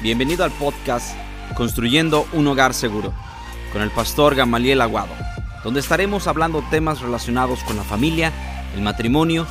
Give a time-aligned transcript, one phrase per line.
[0.00, 1.16] Bienvenido al podcast
[1.56, 3.12] Construyendo un Hogar Seguro
[3.72, 5.12] con el pastor Gamaliel Aguado,
[5.64, 8.32] donde estaremos hablando temas relacionados con la familia,
[8.76, 9.44] el matrimonio,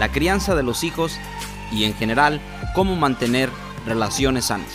[0.00, 1.12] la crianza de los hijos
[1.70, 2.40] y en general
[2.74, 3.48] cómo mantener
[3.86, 4.72] relaciones sanas.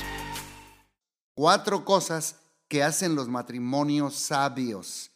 [1.34, 2.38] Cuatro cosas
[2.70, 5.12] que hacen los matrimonios sabios.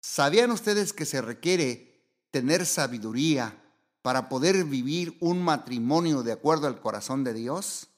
[0.00, 3.62] ¿Sabían ustedes que se requiere tener sabiduría
[4.00, 7.89] para poder vivir un matrimonio de acuerdo al corazón de Dios?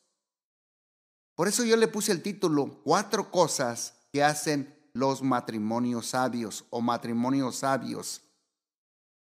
[1.43, 6.81] Por eso yo le puse el título Cuatro cosas que hacen los matrimonios sabios o
[6.81, 8.23] matrimonios sabios.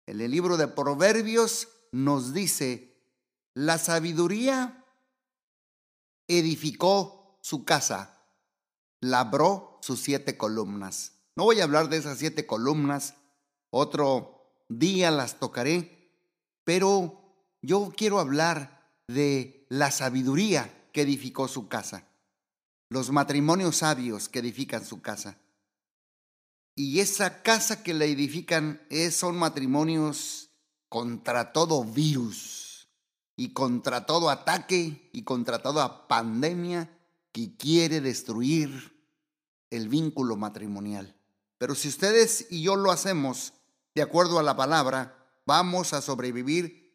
[0.05, 2.95] En el libro de Proverbios nos dice,
[3.55, 4.85] la sabiduría
[6.29, 8.23] edificó su casa,
[9.01, 11.13] labró sus siete columnas.
[11.37, 13.15] No voy a hablar de esas siete columnas,
[13.71, 16.13] otro día las tocaré,
[16.65, 17.19] pero
[17.63, 22.10] yo quiero hablar de la sabiduría que edificó su casa,
[22.91, 25.39] los matrimonios sabios que edifican su casa.
[26.75, 30.51] Y esa casa que la edifican es, son matrimonios
[30.89, 32.89] contra todo virus
[33.37, 36.91] y contra todo ataque y contra toda pandemia
[37.33, 39.01] que quiere destruir
[39.71, 41.15] el vínculo matrimonial.
[41.59, 43.53] Pero si ustedes y yo lo hacemos
[43.95, 46.93] de acuerdo a la palabra, vamos a sobrevivir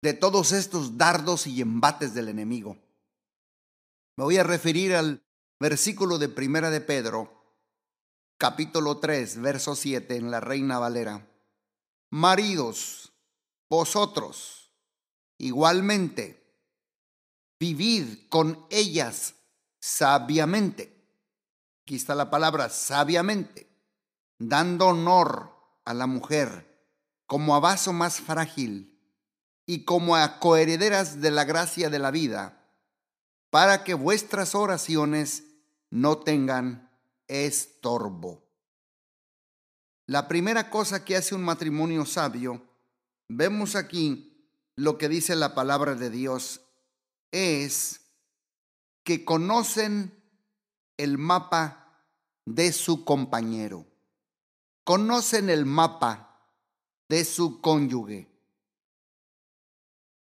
[0.00, 2.78] de todos estos dardos y embates del enemigo.
[4.16, 5.24] Me voy a referir al
[5.58, 7.58] versículo de Primera de Pedro,
[8.36, 11.26] capítulo 3, verso 7 en la Reina Valera.
[12.10, 13.12] Maridos,
[13.68, 14.72] vosotros
[15.38, 16.40] igualmente
[17.58, 19.34] vivid con ellas
[19.78, 20.96] sabiamente.
[21.82, 23.70] Aquí está la palabra sabiamente,
[24.38, 26.68] dando honor a la mujer
[27.26, 28.98] como a vaso más frágil
[29.66, 32.59] y como a coherederas de la gracia de la vida,
[33.50, 35.44] para que vuestras oraciones
[35.90, 36.90] no tengan
[37.26, 38.48] estorbo.
[40.06, 42.62] La primera cosa que hace un matrimonio sabio,
[43.28, 46.62] vemos aquí lo que dice la palabra de Dios,
[47.32, 48.00] es
[49.04, 50.12] que conocen
[50.96, 52.04] el mapa
[52.44, 53.86] de su compañero,
[54.84, 56.40] conocen el mapa
[57.08, 58.29] de su cónyuge.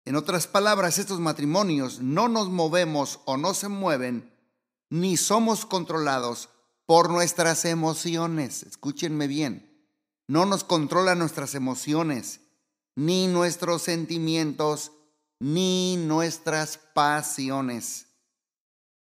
[0.07, 4.33] En otras palabras, estos matrimonios no nos movemos o no se mueven,
[4.89, 6.49] ni somos controlados
[6.87, 8.63] por nuestras emociones.
[8.63, 9.85] Escúchenme bien,
[10.29, 12.41] no nos controlan nuestras emociones,
[12.95, 14.93] ni nuestros sentimientos,
[15.41, 18.07] ni nuestras pasiones,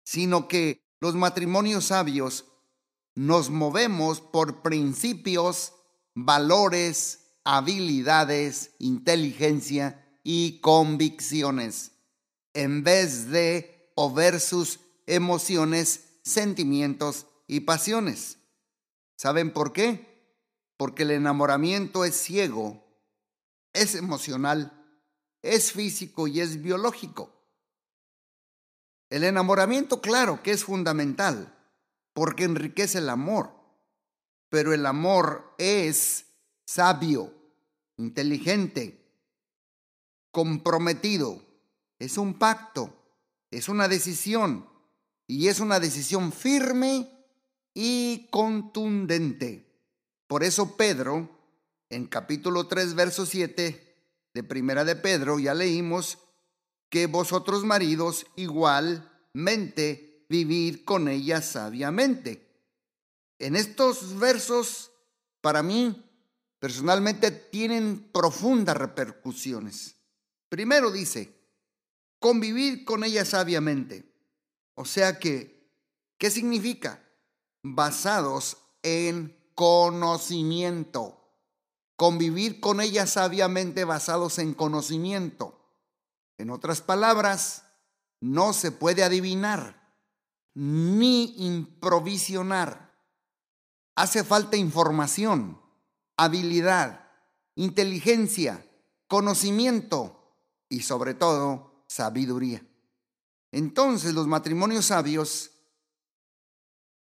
[0.03, 2.45] sino que los matrimonios sabios
[3.15, 5.73] nos movemos por principios,
[6.13, 11.91] valores, habilidades, inteligencia y convicciones,
[12.53, 18.37] en vez de o sus emociones, sentimientos y pasiones.
[19.15, 20.07] ¿Saben por qué?
[20.77, 22.83] Porque el enamoramiento es ciego,
[23.73, 24.71] es emocional,
[25.41, 27.31] es físico y es biológico.
[29.09, 31.55] El enamoramiento, claro que es fundamental,
[32.13, 33.51] porque enriquece el amor,
[34.49, 36.25] pero el amor es
[36.65, 37.33] sabio,
[37.97, 39.00] inteligente,
[40.31, 41.41] comprometido.
[41.99, 42.93] Es un pacto,
[43.51, 44.67] es una decisión
[45.27, 47.09] y es una decisión firme
[47.73, 49.71] y contundente.
[50.27, 51.29] Por eso Pedro,
[51.89, 53.95] en capítulo 3, verso 7
[54.33, 56.17] de Primera de Pedro, ya leímos
[56.89, 62.47] que vosotros maridos igualmente vivid con ella sabiamente.
[63.39, 64.91] En estos versos,
[65.41, 66.09] para mí,
[66.59, 70.00] personalmente, tienen profundas repercusiones.
[70.51, 71.33] Primero dice,
[72.19, 74.03] convivir con ella sabiamente.
[74.75, 75.71] O sea que,
[76.17, 77.01] ¿qué significa?
[77.63, 81.25] Basados en conocimiento.
[81.95, 85.57] Convivir con ella sabiamente basados en conocimiento.
[86.37, 87.63] En otras palabras,
[88.19, 89.95] no se puede adivinar
[90.53, 92.93] ni improvisionar.
[93.95, 95.61] Hace falta información,
[96.17, 97.09] habilidad,
[97.55, 98.65] inteligencia,
[99.07, 100.20] conocimiento
[100.71, 102.65] y sobre todo sabiduría.
[103.51, 105.51] Entonces los matrimonios sabios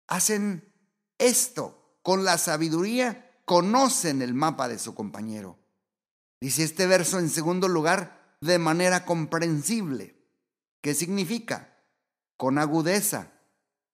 [0.08, 0.74] hacen
[1.16, 1.78] esto.
[2.02, 5.56] Con la sabiduría conocen el mapa de su compañero.
[6.40, 10.20] Dice este verso en segundo lugar, de manera comprensible.
[10.80, 11.78] ¿Qué significa?
[12.36, 13.30] Con agudeza,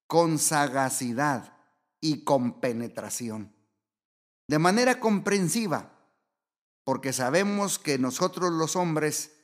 [0.07, 1.59] con sagacidad
[2.01, 3.55] y con penetración.
[4.49, 5.93] De manera comprensiva,
[6.85, 9.38] porque sabemos que nosotros los hombres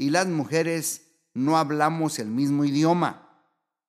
[0.00, 3.44] y las mujeres no hablamos el mismo idioma.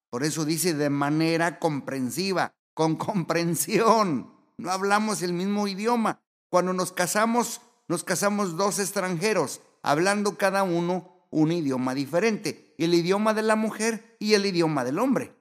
[0.10, 4.36] Por eso dice de manera comprensiva, con comprensión.
[4.58, 6.22] No hablamos el mismo idioma.
[6.50, 13.34] Cuando nos casamos, nos casamos dos extranjeros, hablando cada uno un idioma diferente, el idioma
[13.34, 15.34] de la mujer y el idioma del hombre.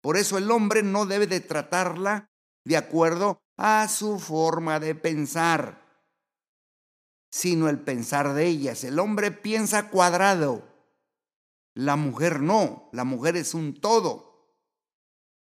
[0.00, 2.30] Por eso el hombre no debe de tratarla
[2.64, 5.81] de acuerdo a su forma de pensar,
[7.32, 8.84] sino el pensar de ellas.
[8.84, 10.68] El hombre piensa cuadrado,
[11.74, 14.54] la mujer no, la mujer es un todo.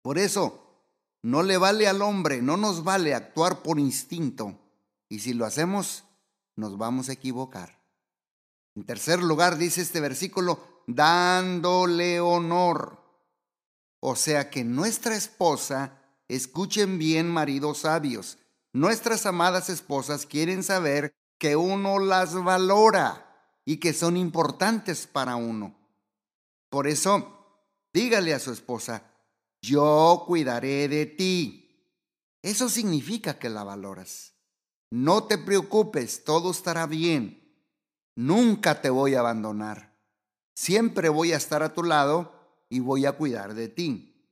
[0.02, 0.84] Por eso,
[1.22, 4.58] no le vale al hombre, no nos vale actuar por instinto.
[5.08, 6.04] Y si lo hacemos,
[6.56, 7.80] nos vamos a equivocar.
[8.76, 13.02] En tercer lugar, dice este versículo, dándole honor.
[14.00, 15.98] O sea que nuestra esposa,
[16.28, 18.36] escuchen bien maridos sabios,
[18.74, 23.24] nuestras amadas esposas quieren saber que uno las valora
[23.64, 25.76] y que son importantes para uno.
[26.68, 27.62] Por eso,
[27.92, 29.04] dígale a su esposa,
[29.62, 31.64] yo cuidaré de ti.
[32.42, 34.34] Eso significa que la valoras.
[34.90, 37.56] No te preocupes, todo estará bien.
[38.16, 39.96] Nunca te voy a abandonar.
[40.54, 42.32] Siempre voy a estar a tu lado
[42.68, 44.26] y voy a cuidar de ti.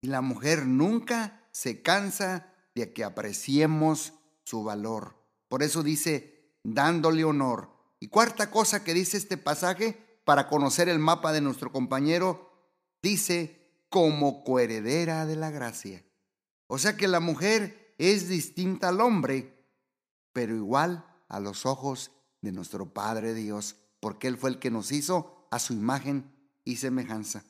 [0.00, 4.12] Y la mujer nunca se cansa de que apreciemos
[4.44, 5.16] su valor.
[5.48, 7.70] Por eso dice, dándole honor.
[8.00, 12.50] Y cuarta cosa que dice este pasaje, para conocer el mapa de nuestro compañero,
[13.02, 16.04] dice como coheredera de la gracia.
[16.66, 19.64] O sea que la mujer es distinta al hombre,
[20.32, 22.10] pero igual a los ojos
[22.42, 26.30] de nuestro Padre Dios, porque Él fue el que nos hizo a su imagen
[26.64, 27.44] y semejanza.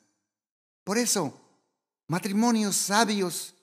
[0.83, 1.33] Por eso,
[2.07, 3.55] matrimonios sabios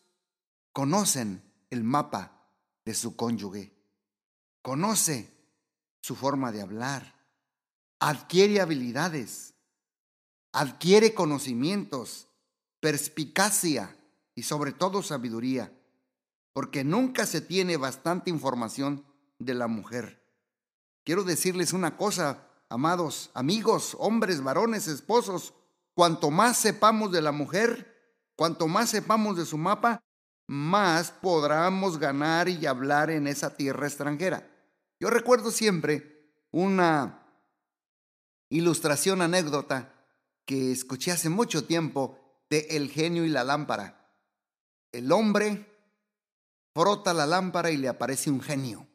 [0.73, 2.51] conocen el mapa
[2.85, 3.74] de su cónyuge,
[4.65, 5.31] conoce
[6.01, 7.21] su forma de hablar,
[8.01, 9.53] adquiere habilidades,
[10.53, 12.29] adquiere conocimientos,
[12.81, 13.95] perspicacia
[14.35, 15.71] y sobre todo sabiduría,
[16.55, 19.05] porque nunca se tiene bastante información
[19.39, 20.25] de la mujer.
[21.05, 25.53] Quiero decirles una cosa, amados amigos, hombres, varones, esposos,
[25.93, 30.01] cuanto más sepamos de la mujer, cuanto más sepamos de su mapa,
[30.47, 34.53] más podremos ganar y hablar en esa tierra extranjera.
[35.05, 37.29] Yo recuerdo siempre una
[38.49, 39.93] ilustración anécdota
[40.47, 42.19] que escuché hace mucho tiempo
[42.49, 44.09] de El genio y la lámpara.
[44.93, 45.67] El hombre
[46.73, 48.89] frota la lámpara y le aparece un genio.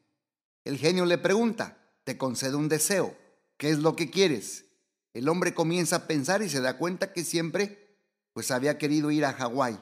[0.64, 3.16] El genio le pregunta, te concedo un deseo,
[3.58, 4.66] ¿qué es lo que quieres?
[5.14, 8.00] El hombre comienza a pensar y se da cuenta que siempre
[8.34, 9.80] pues había querido ir a Hawái,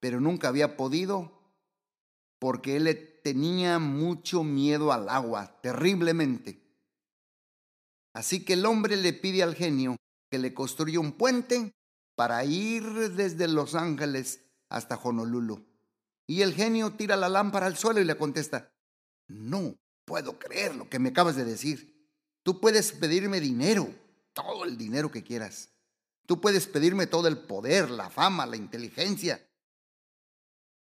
[0.00, 1.37] pero nunca había podido
[2.38, 6.62] porque él tenía mucho miedo al agua, terriblemente.
[8.14, 9.96] Así que el hombre le pide al genio
[10.30, 11.72] que le construya un puente
[12.14, 15.64] para ir desde Los Ángeles hasta Honolulu.
[16.26, 18.72] Y el genio tira la lámpara al suelo y le contesta,
[19.28, 21.96] no puedo creer lo que me acabas de decir.
[22.42, 23.88] Tú puedes pedirme dinero,
[24.32, 25.70] todo el dinero que quieras.
[26.26, 29.47] Tú puedes pedirme todo el poder, la fama, la inteligencia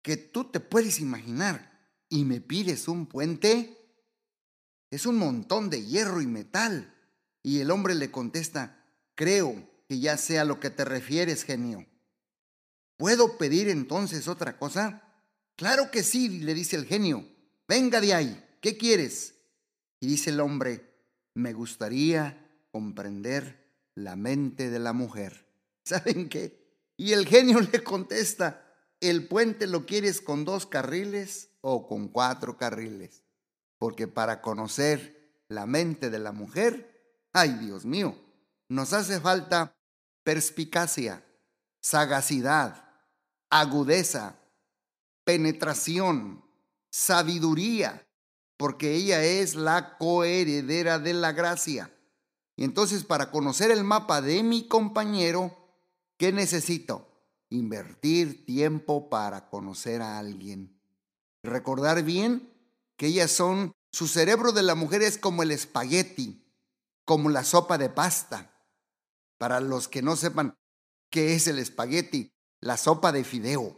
[0.03, 1.71] que tú te puedes imaginar.
[2.09, 3.79] Y me pides un puente.
[4.91, 6.95] Es un montón de hierro y metal.
[7.43, 8.85] Y el hombre le contesta,
[9.15, 11.87] creo que ya sea lo que te refieres, genio.
[12.97, 15.03] ¿Puedo pedir entonces otra cosa?
[15.57, 17.27] Claro que sí, le dice el genio.
[17.67, 19.35] Venga de ahí, ¿qué quieres?
[20.01, 20.93] Y dice el hombre,
[21.35, 23.63] me gustaría comprender
[23.95, 25.47] la mente de la mujer.
[25.85, 26.63] ¿Saben qué?
[26.97, 28.72] Y el genio le contesta,
[29.03, 33.23] ¿el puente lo quieres con dos carriles o con cuatro carriles?
[33.79, 36.93] Porque para conocer la mente de la mujer
[37.33, 38.15] Ay, Dios mío,
[38.69, 39.75] nos hace falta
[40.23, 41.25] perspicacia,
[41.81, 42.91] sagacidad,
[43.49, 44.37] agudeza,
[45.25, 46.45] penetración,
[46.91, 48.07] sabiduría,
[48.59, 51.91] porque ella es la coheredera de la gracia.
[52.55, 55.57] Y entonces para conocer el mapa de mi compañero,
[56.19, 57.09] ¿qué necesito?
[57.53, 60.81] Invertir tiempo para conocer a alguien.
[61.43, 62.53] Recordar bien
[62.97, 66.43] que ellas son, su cerebro de la mujer es como el espagueti
[67.05, 68.51] como la sopa de pasta.
[69.39, 70.55] Para los que no sepan
[71.11, 73.77] qué es el espagueti, la sopa de fideo.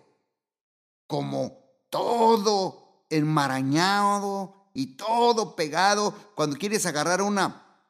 [1.07, 6.15] Como todo enmarañado y todo pegado.
[6.35, 7.81] Cuando quieres agarrar una,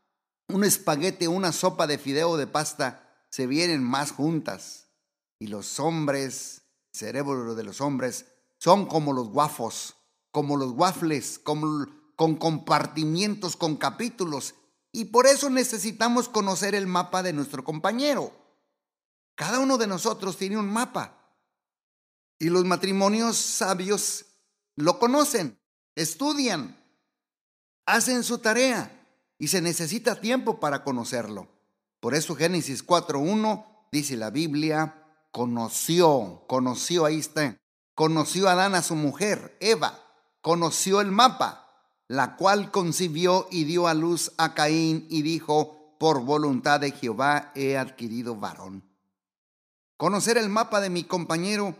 [0.48, 4.83] un espagueti, una sopa de fideo de pasta, se vienen más juntas.
[5.44, 8.24] Y los hombres, cerebro de los hombres,
[8.56, 9.94] son como los guafos,
[10.30, 14.54] como los waffles, con compartimientos, con capítulos
[14.90, 18.32] y por eso necesitamos conocer el mapa de nuestro compañero.
[19.34, 21.36] Cada uno de nosotros tiene un mapa.
[22.38, 24.24] Y los matrimonios sabios
[24.76, 25.60] lo conocen,
[25.94, 26.82] estudian,
[27.84, 29.06] hacen su tarea
[29.38, 31.48] y se necesita tiempo para conocerlo.
[32.00, 35.02] Por eso Génesis 4.1 dice la Biblia,
[35.34, 37.58] conoció, conoció, ahí está,
[37.96, 39.98] conoció a Adán a su mujer, Eva,
[40.40, 41.72] conoció el mapa,
[42.06, 47.50] la cual concibió y dio a luz a Caín y dijo, por voluntad de Jehová
[47.56, 48.88] he adquirido varón.
[49.96, 51.74] Conocer el mapa de mi compañero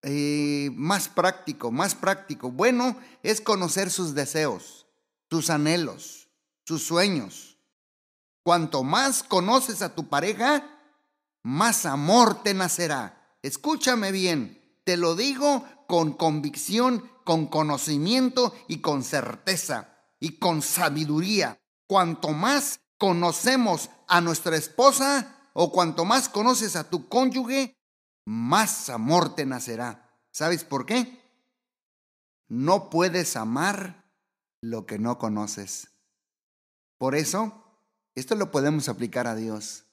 [0.00, 2.50] eh, más práctico, más práctico.
[2.50, 4.86] Bueno, es conocer sus deseos,
[5.28, 6.30] sus anhelos,
[6.64, 7.58] sus sueños.
[8.42, 10.79] Cuanto más conoces a tu pareja,
[11.42, 13.36] más amor te nacerá.
[13.42, 21.58] Escúchame bien, te lo digo con convicción, con conocimiento y con certeza y con sabiduría.
[21.86, 27.76] Cuanto más conocemos a nuestra esposa, o cuanto más conoces a tu cónyuge,
[28.24, 30.10] más amor te nacerá.
[30.30, 31.20] ¿Sabes por qué?
[32.48, 34.10] No puedes amar
[34.60, 35.88] lo que no conoces.
[36.98, 37.64] Por eso,
[38.14, 39.84] esto lo podemos aplicar a Dios.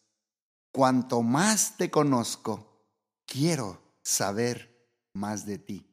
[0.77, 2.85] Cuanto más te conozco,
[3.25, 5.83] quiero saber más de ti.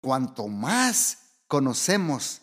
[0.00, 2.42] Cuanto más conocemos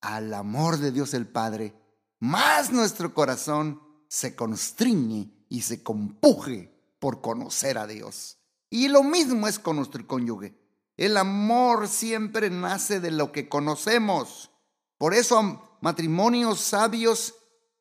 [0.00, 1.80] al amor de Dios el Padre,
[2.18, 8.38] más nuestro corazón se constriñe y se compuje por conocer a Dios.
[8.68, 10.58] Y lo mismo es con nuestro cónyuge.
[10.96, 14.50] El amor siempre nace de lo que conocemos.
[14.96, 17.36] Por eso matrimonios sabios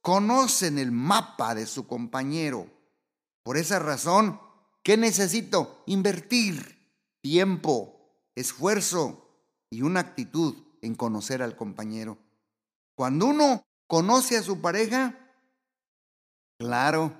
[0.07, 2.71] conocen el mapa de su compañero.
[3.43, 4.39] Por esa razón,
[4.81, 5.83] ¿qué necesito?
[5.85, 9.27] Invertir tiempo, esfuerzo
[9.69, 12.17] y una actitud en conocer al compañero.
[12.95, 15.13] Cuando uno conoce a su pareja,
[16.57, 17.13] Claro,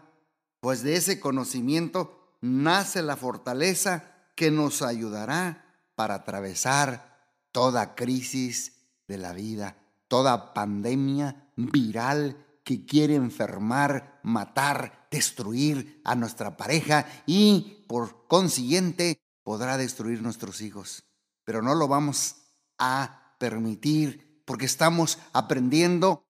[0.61, 8.77] pues de ese conocimiento nace la fortaleza que nos ayudará para atravesar toda crisis
[9.09, 9.75] de la vida,
[10.07, 19.77] toda pandemia viral que quiere enfermar, matar, destruir a nuestra pareja y por consiguiente podrá
[19.77, 21.05] destruir nuestros hijos.
[21.45, 22.35] Pero no lo vamos
[22.77, 26.27] a permitir porque estamos aprendiendo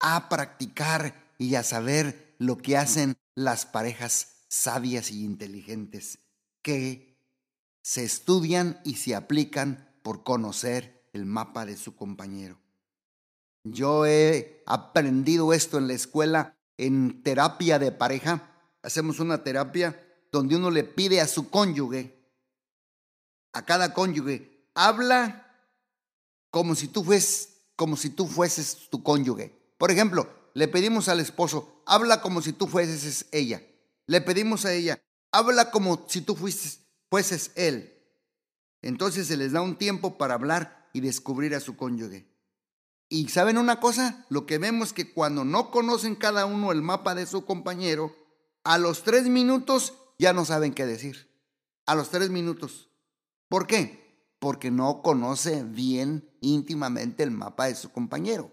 [0.00, 6.20] a practicar y a saber lo que hacen las parejas sabias y inteligentes,
[6.62, 7.22] que
[7.82, 12.65] se estudian y se aplican por conocer el mapa de su compañero.
[13.72, 18.48] Yo he aprendido esto en la escuela en terapia de pareja.
[18.82, 22.14] Hacemos una terapia donde uno le pide a su cónyuge,
[23.52, 25.50] a cada cónyuge, habla
[26.50, 29.52] como si tú fueses, como si tú fueses tu cónyuge.
[29.78, 33.62] Por ejemplo, le pedimos al esposo, habla como si tú fueses ella.
[34.06, 36.80] Le pedimos a ella, habla como si tú fueses,
[37.10, 37.92] fueses él.
[38.82, 42.35] Entonces se les da un tiempo para hablar y descubrir a su cónyuge.
[43.08, 47.14] Y saben una cosa, lo que vemos que cuando no conocen cada uno el mapa
[47.14, 48.14] de su compañero,
[48.64, 51.30] a los tres minutos ya no saben qué decir.
[51.86, 52.90] A los tres minutos.
[53.48, 54.34] ¿Por qué?
[54.40, 58.50] Porque no conoce bien íntimamente el mapa de su compañero.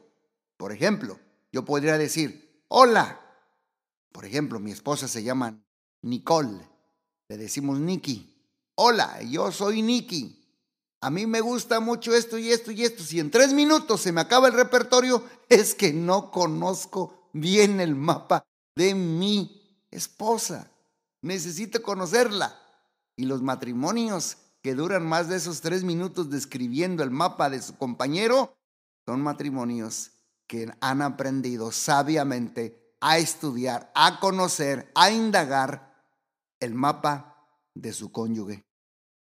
[0.57, 1.19] Por ejemplo,
[1.51, 3.19] yo podría decir, hola.
[4.11, 5.65] Por ejemplo, mi esposa se llama
[6.03, 6.69] Nicole.
[7.27, 8.29] Le decimos Nikki.
[8.75, 10.42] Hola, yo soy Nikki.
[11.03, 13.03] A mí me gusta mucho esto y esto y esto.
[13.03, 17.93] Si en tres minutos se me acaba el repertorio, es que no conozco bien el
[17.93, 20.71] mapa de mi esposa.
[21.21, 22.57] Necesito conocerla.
[23.17, 27.77] Y los matrimonios que duran más de esos tres minutos describiendo el mapa de su
[27.77, 28.55] compañero
[29.05, 30.11] son matrimonios
[30.47, 36.01] que han aprendido sabiamente a estudiar, a conocer, a indagar
[36.61, 38.63] el mapa de su cónyuge.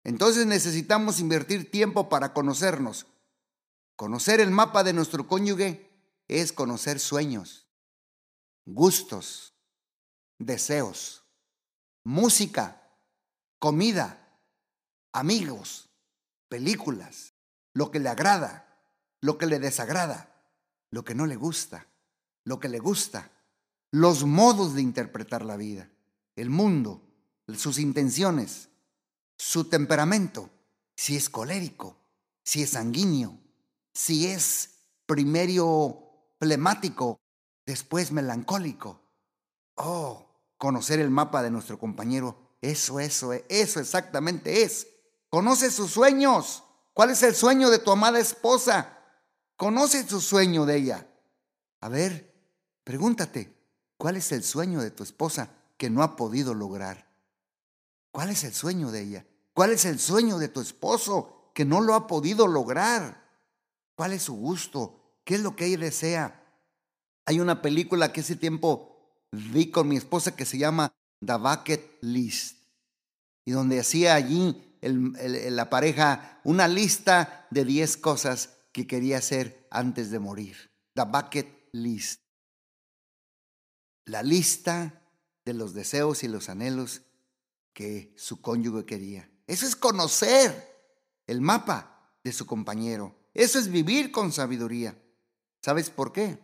[0.04, 3.08] Entonces necesitamos invertir tiempo para conocernos.
[3.96, 5.90] Conocer el mapa de nuestro cónyuge
[6.28, 7.68] es conocer sueños,
[8.66, 9.54] gustos,
[10.40, 11.24] deseos,
[12.04, 12.82] música,
[13.60, 14.40] comida,
[15.14, 15.90] amigos,
[16.48, 17.34] películas,
[17.74, 18.84] lo que le agrada,
[19.22, 20.32] lo que le desagrada
[20.92, 21.88] lo que no le gusta,
[22.44, 23.32] lo que le gusta,
[23.92, 25.90] los modos de interpretar la vida,
[26.36, 27.02] el mundo,
[27.56, 28.70] sus intenciones,
[29.42, 30.50] su temperamento,
[30.96, 31.98] si es colérico,
[32.44, 33.40] si es sanguíneo,
[33.94, 34.70] si es
[35.06, 37.20] primero plemático,
[37.66, 39.02] después melancólico.
[39.76, 44.88] Oh, conocer el mapa de nuestro compañero, eso, eso, eso exactamente es.
[45.30, 46.64] Conoce sus sueños.
[46.94, 48.98] ¿Cuál es el sueño de tu amada esposa?
[49.56, 51.08] Conoce tu sueño de ella.
[51.80, 52.36] A ver,
[52.84, 53.58] pregúntate,
[53.98, 55.50] ¿cuál es el sueño de tu esposa?
[55.82, 57.08] que no ha podido lograr.
[58.12, 59.26] ¿Cuál es el sueño de ella?
[59.54, 63.30] ¿Cuál es el sueño de tu esposo que no lo ha podido lograr?
[63.96, 65.20] ¿Cuál es su gusto?
[65.24, 66.44] ¿Qué es lo que ella desea?
[67.26, 68.92] Hay una película que ese tiempo
[69.32, 70.92] vi con mi esposa que se llama
[71.26, 72.58] The Bucket List
[73.46, 80.12] y donde hacía allí la pareja una lista de 10 cosas que quería hacer antes
[80.12, 80.72] de morir.
[80.96, 82.22] The Bucket List.
[84.06, 85.02] La lista
[85.46, 87.02] de los deseos y los anhelos
[87.74, 89.31] que su cónyuge quería.
[89.52, 90.80] Eso es conocer
[91.28, 93.14] el mapa de su compañero.
[93.34, 94.98] Eso es vivir con sabiduría.
[95.62, 96.40] ¿Sabes por qué?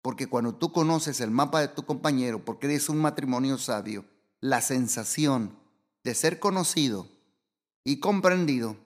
[0.00, 4.04] Porque cuando tú conoces el mapa de tu compañero, porque eres un matrimonio sabio,
[4.40, 5.58] la sensación
[6.04, 7.08] de ser conocido
[7.82, 8.76] y comprendido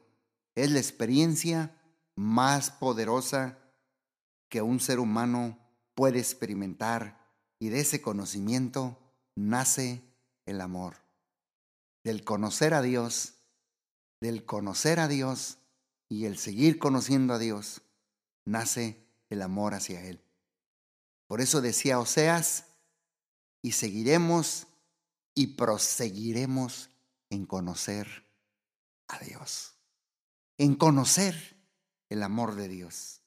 [0.54, 1.78] es la experiencia
[2.16, 3.58] más poderosa
[4.48, 5.58] que un ser humano
[5.94, 8.96] puede experimentar y de ese conocimiento
[9.36, 10.02] nace
[10.46, 10.96] el amor.
[12.02, 13.34] Del conocer a Dios,
[14.20, 15.58] del conocer a Dios
[16.08, 17.82] y el seguir conociendo a Dios,
[18.44, 20.20] nace el amor hacia Él.
[21.26, 22.66] Por eso decía Oseas,
[23.62, 24.66] y seguiremos
[25.34, 26.90] y proseguiremos
[27.28, 28.26] en conocer
[29.08, 29.74] a Dios,
[30.58, 31.56] en conocer
[32.08, 33.22] el amor de Dios.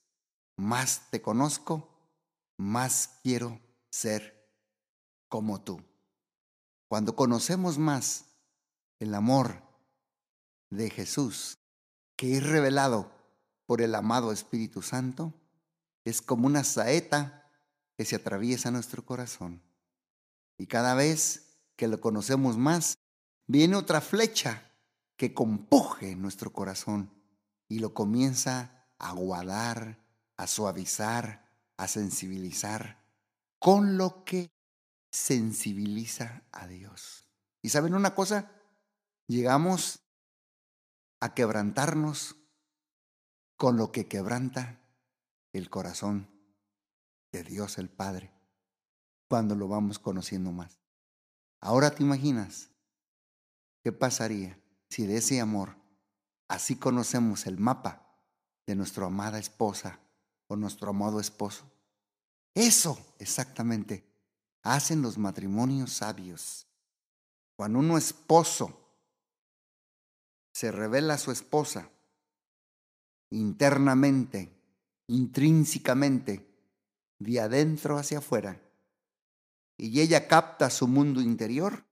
[0.58, 1.90] Más te conozco,
[2.58, 3.60] más quiero
[3.90, 4.50] ser
[5.30, 5.82] como tú.
[6.88, 8.26] Cuando conocemos más
[9.00, 9.73] el amor
[10.76, 11.58] de Jesús,
[12.16, 13.12] que es revelado
[13.66, 15.34] por el amado Espíritu Santo,
[16.06, 17.50] es como una saeta
[17.98, 19.62] que se atraviesa nuestro corazón.
[20.58, 22.98] Y cada vez que lo conocemos más,
[23.48, 24.72] viene otra flecha
[25.18, 27.12] que compuje nuestro corazón
[27.68, 30.04] y lo comienza a guardar,
[30.38, 33.04] a suavizar, a sensibilizar,
[33.60, 34.52] con lo que
[35.12, 37.28] sensibiliza a Dios.
[37.62, 38.52] ¿Y saben una cosa?
[39.28, 40.03] Llegamos
[41.24, 42.36] a quebrantarnos
[43.56, 44.82] con lo que quebranta
[45.54, 46.28] el corazón
[47.32, 48.34] de Dios el Padre
[49.30, 50.82] cuando lo vamos conociendo más.
[51.62, 52.72] Ahora te imaginas
[53.82, 54.60] qué pasaría
[54.90, 55.78] si de ese amor
[56.50, 58.20] así conocemos el mapa
[58.68, 60.02] de nuestra amada esposa
[60.48, 61.72] o nuestro amado esposo.
[62.54, 64.06] Eso exactamente
[64.62, 66.68] hacen los matrimonios sabios.
[67.56, 68.83] Cuando uno esposo
[70.54, 71.90] se revela a su esposa
[73.32, 74.54] internamente,
[75.08, 76.48] intrínsecamente,
[77.20, 78.62] de adentro hacia afuera,
[79.78, 81.84] y ella capta su mundo interior,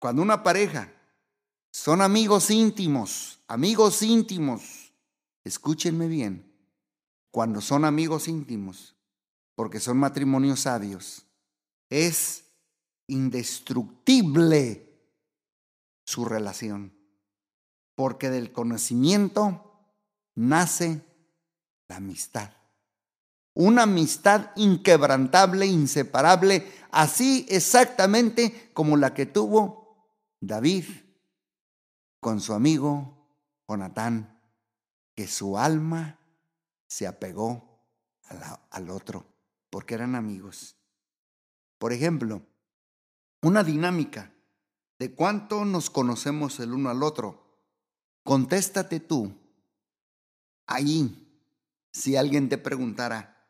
[0.00, 0.92] cuando una pareja
[1.70, 4.92] son amigos íntimos, amigos íntimos.
[5.44, 6.52] Escúchenme bien,
[7.30, 8.94] cuando son amigos íntimos,
[9.54, 11.26] porque son matrimonios sabios,
[11.90, 12.44] es
[13.06, 14.93] indestructible
[16.04, 16.96] su relación,
[17.94, 19.74] porque del conocimiento
[20.34, 21.02] nace
[21.88, 22.50] la amistad.
[23.54, 30.08] Una amistad inquebrantable, inseparable, así exactamente como la que tuvo
[30.40, 30.84] David
[32.20, 33.14] con su amigo
[33.68, 34.40] Jonatán,
[35.14, 36.18] que su alma
[36.86, 37.80] se apegó
[38.70, 39.24] al otro,
[39.70, 40.76] porque eran amigos.
[41.78, 42.42] Por ejemplo,
[43.42, 44.33] una dinámica
[45.04, 47.60] de cuánto nos conocemos el uno al otro.
[48.22, 49.36] Contéstate tú,
[50.66, 51.46] ahí,
[51.92, 53.46] si alguien te preguntara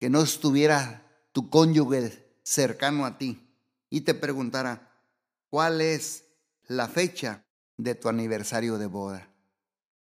[0.00, 3.40] que no estuviera tu cónyuge cercano a ti
[3.88, 5.00] y te preguntara
[5.48, 6.24] cuál es
[6.66, 9.32] la fecha de tu aniversario de boda.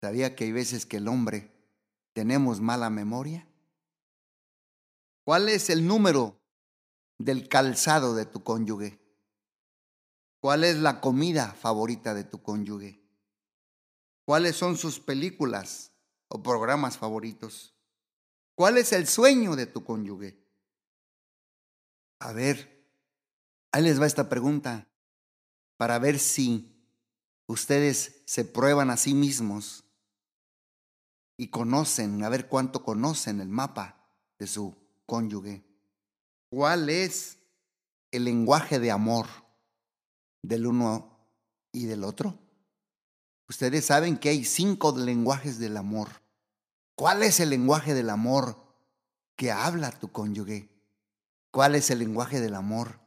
[0.01, 1.53] ¿Sabía que hay veces que el hombre
[2.15, 3.47] tenemos mala memoria?
[5.23, 6.41] ¿Cuál es el número
[7.19, 9.00] del calzado de tu cónyuge?
[10.41, 13.07] ¿Cuál es la comida favorita de tu cónyuge?
[14.25, 15.93] ¿Cuáles son sus películas
[16.29, 17.75] o programas favoritos?
[18.55, 20.43] ¿Cuál es el sueño de tu cónyuge?
[22.21, 22.87] A ver,
[23.73, 24.89] ahí les va esta pregunta
[25.77, 26.75] para ver si
[27.47, 29.85] ustedes se prueban a sí mismos
[31.37, 35.65] y conocen, a ver cuánto conocen el mapa de su cónyuge.
[36.49, 37.39] ¿Cuál es
[38.11, 39.27] el lenguaje de amor
[40.43, 41.19] del uno
[41.73, 42.39] y del otro?
[43.49, 46.09] Ustedes saben que hay cinco lenguajes del amor.
[46.95, 48.57] ¿Cuál es el lenguaje del amor
[49.37, 50.69] que habla tu cónyuge?
[51.51, 53.01] ¿Cuál es el lenguaje del amor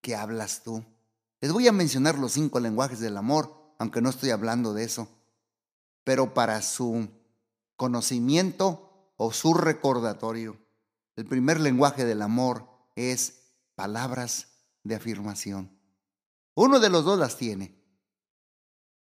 [0.00, 0.84] que hablas tú?
[1.40, 5.08] Les voy a mencionar los cinco lenguajes del amor aunque no estoy hablando de eso,
[6.04, 7.08] pero para su
[7.74, 10.56] conocimiento o su recordatorio.
[11.16, 13.40] El primer lenguaje del amor es
[13.74, 14.46] palabras
[14.84, 15.76] de afirmación.
[16.54, 17.74] Uno de los dos las tiene.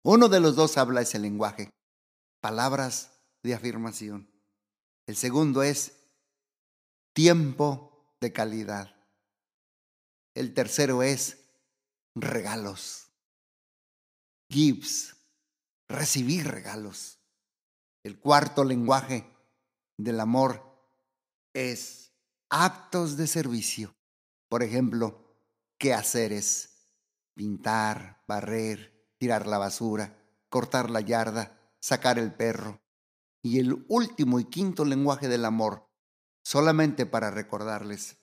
[0.02, 1.70] Uno de los dos habla ese lenguaje,
[2.40, 4.30] palabras de afirmación.
[5.06, 5.92] El segundo es
[7.12, 8.94] tiempo de calidad.
[10.34, 11.38] El tercero es
[12.14, 13.08] regalos.
[14.50, 15.16] Gives,
[15.88, 17.18] recibir regalos.
[18.02, 19.28] El cuarto lenguaje
[19.96, 20.62] del amor
[21.52, 22.12] es
[22.48, 23.94] actos de servicio.
[24.48, 25.36] Por ejemplo,
[25.76, 26.77] quehaceres,
[27.38, 32.82] pintar, barrer, tirar la basura, cortar la yarda, sacar el perro.
[33.42, 35.88] Y el último y quinto lenguaje del amor,
[36.42, 38.18] solamente para recordarles,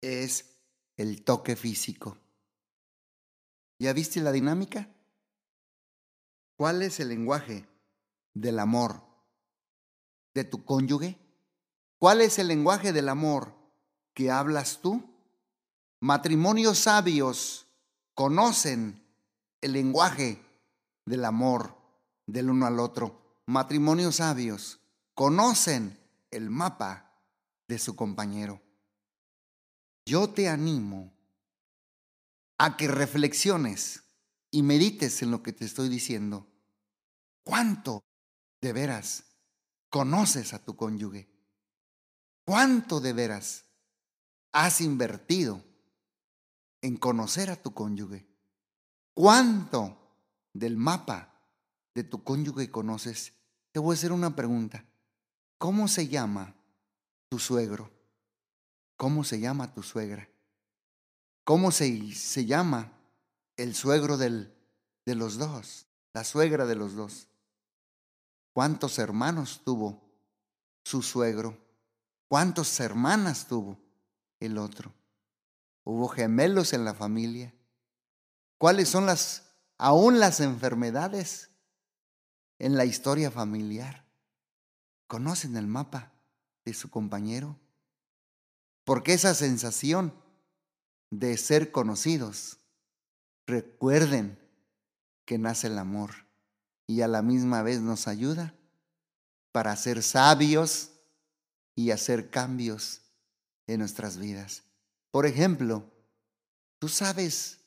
[0.00, 0.64] es
[0.96, 2.18] el toque físico.
[3.78, 4.92] ¿Ya viste la dinámica?
[6.56, 7.68] ¿Cuál es el lenguaje
[8.34, 9.00] del amor
[10.34, 11.20] de tu cónyuge?
[12.00, 13.54] ¿Cuál es el lenguaje del amor
[14.12, 15.08] que hablas tú?
[16.00, 17.69] Matrimonios sabios
[18.20, 19.02] conocen
[19.62, 20.44] el lenguaje
[21.06, 21.74] del amor
[22.26, 23.40] del uno al otro.
[23.46, 24.78] Matrimonios sabios
[25.14, 25.98] conocen
[26.30, 27.18] el mapa
[27.66, 28.60] de su compañero.
[30.04, 31.14] Yo te animo
[32.58, 34.02] a que reflexiones
[34.50, 36.46] y medites en lo que te estoy diciendo.
[37.42, 38.04] ¿Cuánto
[38.60, 39.24] de veras
[39.88, 41.30] conoces a tu cónyuge?
[42.44, 43.64] ¿Cuánto de veras
[44.52, 45.69] has invertido
[46.82, 48.26] en conocer a tu cónyuge?
[49.14, 49.96] ¿Cuánto
[50.52, 51.34] del mapa
[51.94, 53.34] de tu cónyuge conoces?
[53.72, 54.84] Te voy a hacer una pregunta.
[55.58, 56.54] ¿Cómo se llama
[57.28, 57.90] tu suegro?
[58.96, 60.28] ¿Cómo se llama tu suegra?
[61.44, 62.92] ¿Cómo se, se llama
[63.56, 64.50] el suegro de
[65.06, 65.86] los dos?
[66.12, 67.28] La suegra de los dos.
[68.52, 70.02] ¿Cuántos hermanos tuvo
[70.84, 71.56] su suegro?
[72.28, 73.78] ¿Cuántas hermanas tuvo
[74.38, 74.92] el otro?
[75.90, 77.52] ¿Hubo gemelos en la familia?
[78.58, 81.50] ¿Cuáles son las, aún las enfermedades
[82.60, 84.06] en la historia familiar?
[85.08, 86.12] ¿Conocen el mapa
[86.64, 87.58] de su compañero?
[88.84, 90.14] Porque esa sensación
[91.10, 92.58] de ser conocidos,
[93.44, 94.38] recuerden
[95.24, 96.12] que nace el amor
[96.86, 98.54] y a la misma vez nos ayuda
[99.50, 100.92] para ser sabios
[101.74, 103.02] y hacer cambios
[103.66, 104.69] en nuestras vidas.
[105.10, 105.84] Por ejemplo,
[106.78, 107.60] tú sabes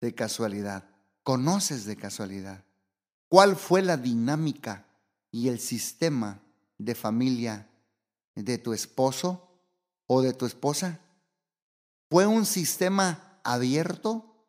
[0.00, 0.88] de casualidad,
[1.22, 2.64] conoces de casualidad
[3.28, 4.86] cuál fue la dinámica
[5.30, 6.40] y el sistema
[6.78, 7.68] de familia
[8.34, 9.60] de tu esposo
[10.06, 11.00] o de tu esposa.
[12.10, 14.46] ¿Fue un sistema abierto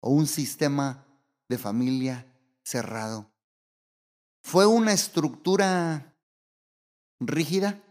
[0.00, 1.06] o un sistema
[1.48, 2.26] de familia
[2.62, 3.30] cerrado?
[4.42, 6.14] ¿Fue una estructura
[7.18, 7.82] rígida?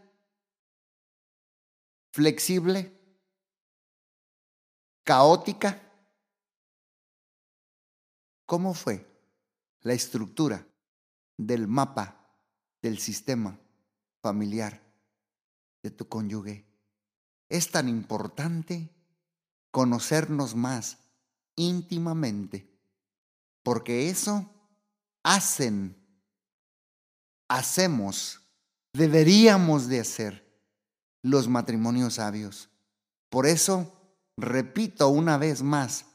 [2.12, 2.99] ¿Flexible?
[5.04, 5.80] ¿Caótica?
[8.46, 9.06] ¿Cómo fue
[9.82, 10.66] la estructura
[11.36, 12.16] del mapa
[12.82, 13.58] del sistema
[14.20, 14.80] familiar
[15.82, 16.66] de tu cónyuge?
[17.48, 18.88] Es tan importante
[19.70, 20.98] conocernos más
[21.56, 22.68] íntimamente,
[23.62, 24.48] porque eso
[25.22, 26.00] hacen
[27.50, 28.40] hacemos,
[28.92, 30.48] deberíamos de hacer
[31.20, 32.70] los matrimonios sabios.
[33.28, 33.92] Por eso,
[34.40, 36.06] repito una vez más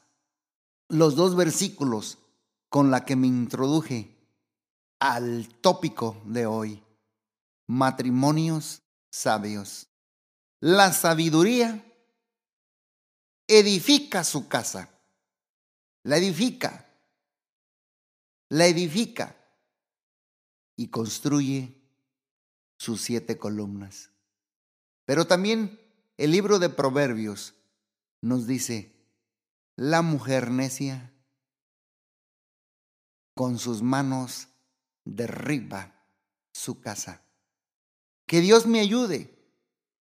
[0.89, 2.17] los dos versículos
[2.69, 4.15] con la que me introduje
[4.99, 6.83] al tópico de hoy,
[7.67, 9.87] matrimonios sabios.
[10.59, 11.85] La sabiduría
[13.47, 14.89] edifica su casa,
[16.03, 16.87] la edifica,
[18.49, 19.35] la edifica
[20.75, 21.81] y construye
[22.77, 24.09] sus siete columnas.
[25.05, 25.79] Pero también
[26.17, 27.53] el libro de Proverbios
[28.25, 28.91] nos dice,
[29.75, 31.13] la mujer necia
[33.35, 34.47] con sus manos
[35.03, 35.93] derriba
[36.51, 37.21] su casa.
[38.25, 39.31] Que Dios me ayude,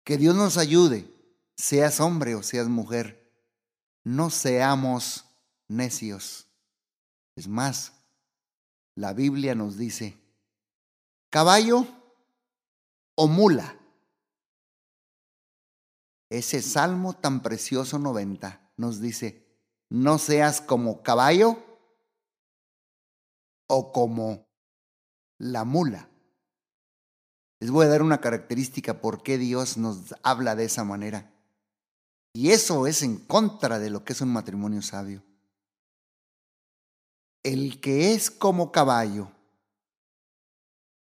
[0.04, 1.11] que Dios nos ayude,
[1.56, 3.33] seas hombre o seas mujer,
[4.04, 5.24] no seamos
[5.66, 6.46] necios.
[7.37, 7.94] Es más,
[8.96, 10.20] la Biblia nos dice,
[11.30, 11.87] caballo
[13.14, 13.79] o mula.
[16.30, 19.46] Ese salmo tan precioso 90 nos dice,
[19.88, 21.58] no seas como caballo
[23.66, 24.48] o como
[25.38, 26.08] la mula.
[27.58, 31.34] Les voy a dar una característica por qué Dios nos habla de esa manera.
[32.32, 35.24] Y eso es en contra de lo que es un matrimonio sabio.
[37.42, 39.32] El que es como caballo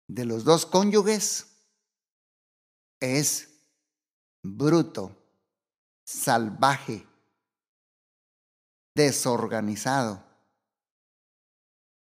[0.08, 1.46] de los dos cónyuges
[2.98, 3.48] es
[4.42, 5.19] bruto,
[6.10, 7.06] salvaje,
[8.96, 10.24] desorganizado,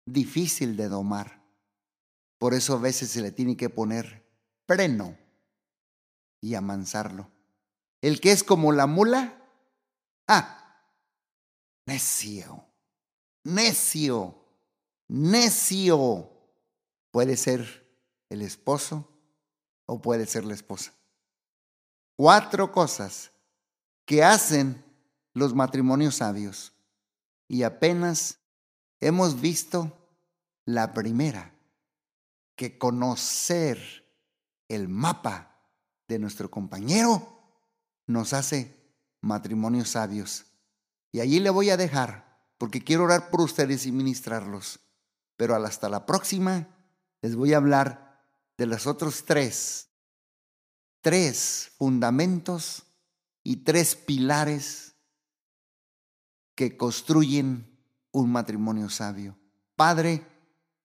[0.06, 1.42] difícil de domar.
[2.38, 4.28] Por eso a veces se le tiene que poner
[4.66, 5.16] freno
[6.42, 7.30] y amansarlo.
[8.02, 9.42] El que es como la mula,
[10.28, 10.84] ah,
[11.86, 12.66] necio,
[13.44, 14.38] necio,
[15.08, 16.30] necio.
[17.10, 17.88] Puede ser
[18.28, 19.08] el esposo
[19.86, 20.92] o puede ser la esposa.
[22.16, 23.30] Cuatro cosas
[24.04, 24.84] que hacen
[25.32, 26.72] los matrimonios sabios.
[27.48, 28.38] Y apenas
[29.00, 29.92] hemos visto
[30.64, 31.52] la primera,
[32.56, 34.04] que conocer
[34.68, 35.58] el mapa
[36.08, 37.34] de nuestro compañero
[38.06, 38.74] nos hace
[39.20, 40.46] matrimonios sabios.
[41.12, 44.80] Y allí le voy a dejar, porque quiero orar por ustedes y ministrarlos.
[45.36, 46.68] Pero hasta la próxima
[47.22, 48.22] les voy a hablar
[48.56, 49.88] de los otros tres,
[51.00, 52.84] tres fundamentos
[53.44, 54.96] y tres pilares
[56.56, 57.78] que construyen
[58.10, 59.38] un matrimonio sabio.
[59.76, 60.26] Padre,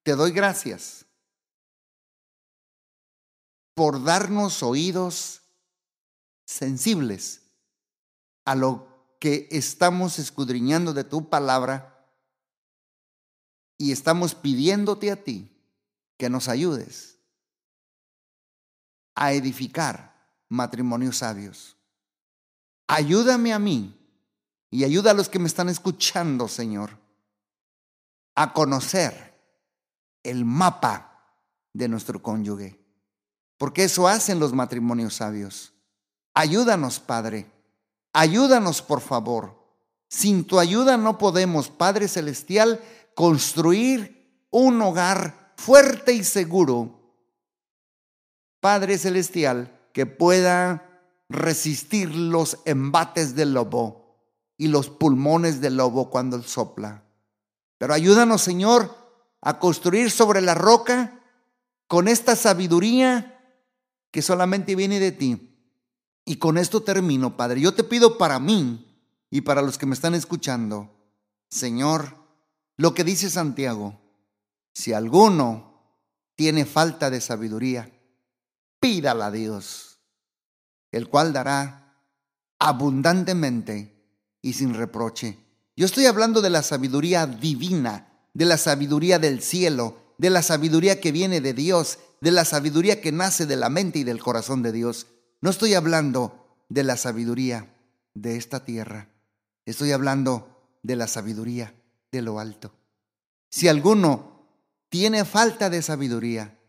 [0.03, 1.05] te doy gracias
[3.73, 5.41] por darnos oídos
[6.45, 7.41] sensibles
[8.43, 12.11] a lo que estamos escudriñando de tu palabra
[13.77, 15.55] y estamos pidiéndote a ti
[16.17, 17.19] que nos ayudes
[19.15, 20.09] a edificar
[20.49, 21.78] matrimonios sabios.
[22.91, 23.95] Ayúdame a mí
[24.71, 26.97] y ayuda a los que me están escuchando, Señor,
[28.33, 29.39] a conocer
[30.23, 31.37] el mapa
[31.71, 32.83] de nuestro cónyuge.
[33.59, 35.71] Porque eso hacen los matrimonios sabios.
[36.33, 37.51] Ayúdanos, Padre.
[38.11, 39.55] Ayúdanos, por favor.
[40.07, 42.81] Sin tu ayuda no podemos, Padre Celestial,
[43.13, 46.99] construir un hogar fuerte y seguro.
[48.59, 50.88] Padre Celestial, que pueda
[51.29, 54.17] resistir los embates del lobo
[54.57, 57.03] y los pulmones del lobo cuando él sopla.
[57.77, 58.93] Pero ayúdanos, Señor,
[59.41, 61.21] a construir sobre la roca
[61.87, 63.39] con esta sabiduría
[64.11, 65.55] que solamente viene de ti.
[66.25, 67.61] Y con esto termino, Padre.
[67.61, 68.85] Yo te pido para mí
[69.29, 70.89] y para los que me están escuchando,
[71.49, 72.15] Señor,
[72.75, 73.99] lo que dice Santiago,
[74.73, 75.69] si alguno
[76.35, 77.91] tiene falta de sabiduría,
[78.79, 79.88] pídala a Dios
[80.91, 81.95] el cual dará
[82.59, 83.95] abundantemente
[84.41, 85.37] y sin reproche.
[85.75, 90.99] Yo estoy hablando de la sabiduría divina, de la sabiduría del cielo, de la sabiduría
[90.99, 94.61] que viene de Dios, de la sabiduría que nace de la mente y del corazón
[94.61, 95.07] de Dios.
[95.41, 97.73] No estoy hablando de la sabiduría
[98.13, 99.09] de esta tierra.
[99.65, 101.73] Estoy hablando de la sabiduría
[102.11, 102.73] de lo alto.
[103.49, 104.47] Si alguno
[104.89, 106.59] tiene falta de sabiduría,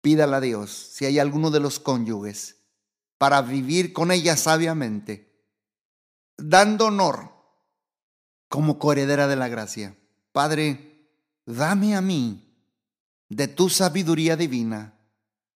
[0.00, 0.90] pídala a Dios.
[0.92, 2.55] Si hay alguno de los cónyuges
[3.18, 5.32] para vivir con ella sabiamente,
[6.36, 7.32] dando honor
[8.48, 9.96] como coheredera de la gracia.
[10.32, 11.10] Padre,
[11.46, 12.42] dame a mí
[13.28, 14.94] de tu sabiduría divina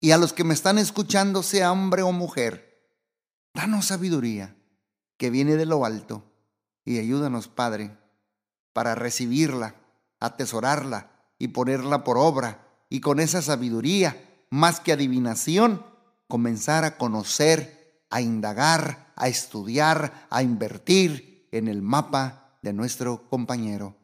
[0.01, 2.89] y a los que me están escuchando, sea hombre o mujer,
[3.55, 4.57] danos sabiduría
[5.17, 6.25] que viene de lo alto
[6.85, 7.99] y ayúdanos, Padre,
[8.73, 9.75] para recibirla,
[10.21, 15.85] atesorarla y ponerla por obra y con esa sabiduría, más que adivinación,
[16.29, 23.97] comenzar a conocer, a indagar, a estudiar, a invertir en el mapa de nuestro compañero.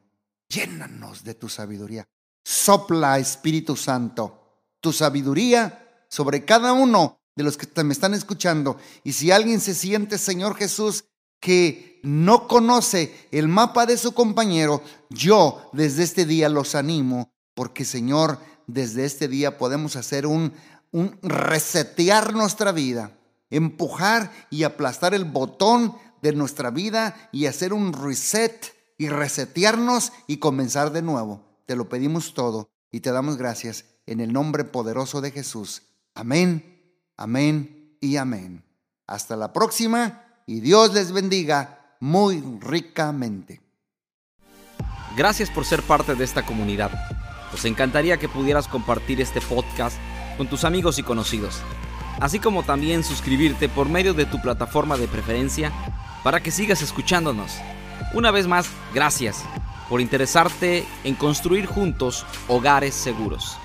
[0.48, 2.04] Llénanos de tu sabiduría.
[2.44, 8.78] Sopla, Espíritu Santo, tu sabiduría sobre cada uno de los que me están escuchando.
[9.02, 11.04] Y si alguien se siente, Señor Jesús,
[11.40, 17.84] que no conoce el mapa de su compañero, yo desde este día los animo, porque
[17.84, 20.52] Señor, desde este día podemos hacer un
[20.94, 23.18] un resetear nuestra vida,
[23.50, 30.36] empujar y aplastar el botón de nuestra vida y hacer un reset y resetearnos y
[30.36, 31.42] comenzar de nuevo.
[31.66, 35.82] Te lo pedimos todo y te damos gracias en el nombre poderoso de Jesús.
[36.14, 36.80] Amén,
[37.16, 38.64] amén y amén.
[39.08, 43.60] Hasta la próxima y Dios les bendiga muy ricamente.
[45.16, 46.92] Gracias por ser parte de esta comunidad.
[47.50, 49.96] Nos encantaría que pudieras compartir este podcast
[50.36, 51.60] con tus amigos y conocidos,
[52.20, 55.72] así como también suscribirte por medio de tu plataforma de preferencia
[56.22, 57.58] para que sigas escuchándonos.
[58.12, 59.44] Una vez más, gracias
[59.88, 63.58] por interesarte en construir juntos hogares seguros.